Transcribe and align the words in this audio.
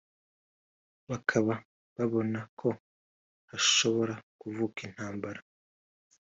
bakaba 1.09 1.53
babona 1.95 2.39
ko 2.59 2.69
hashobora 3.49 4.13
kuvuka 4.39 4.77
intambara 4.87 5.41